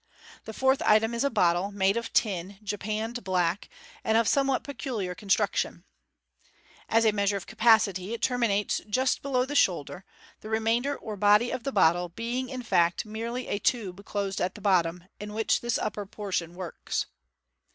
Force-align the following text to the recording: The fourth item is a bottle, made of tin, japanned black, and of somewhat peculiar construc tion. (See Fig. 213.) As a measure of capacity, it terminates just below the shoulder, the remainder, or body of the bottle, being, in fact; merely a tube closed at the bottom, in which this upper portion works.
The 0.45 0.53
fourth 0.53 0.81
item 0.81 1.13
is 1.13 1.23
a 1.23 1.29
bottle, 1.29 1.71
made 1.71 1.95
of 1.95 2.11
tin, 2.11 2.57
japanned 2.63 3.23
black, 3.23 3.69
and 4.03 4.17
of 4.17 4.27
somewhat 4.27 4.63
peculiar 4.63 5.13
construc 5.13 5.55
tion. 5.57 5.83
(See 5.83 6.41
Fig. 6.41 6.89
213.) 6.89 6.97
As 6.97 7.05
a 7.05 7.11
measure 7.15 7.37
of 7.37 7.45
capacity, 7.45 8.13
it 8.15 8.21
terminates 8.23 8.81
just 8.89 9.21
below 9.21 9.45
the 9.45 9.53
shoulder, 9.53 10.03
the 10.39 10.49
remainder, 10.49 10.95
or 10.97 11.15
body 11.17 11.51
of 11.51 11.61
the 11.61 11.71
bottle, 11.71 12.09
being, 12.09 12.49
in 12.49 12.63
fact; 12.63 13.05
merely 13.05 13.47
a 13.47 13.59
tube 13.59 14.03
closed 14.03 14.41
at 14.41 14.55
the 14.55 14.59
bottom, 14.61 15.03
in 15.19 15.33
which 15.33 15.61
this 15.61 15.77
upper 15.77 16.07
portion 16.07 16.55
works. 16.55 17.05